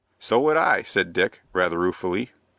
[0.17, 2.31] "So would I," said Dick, rather ruefully.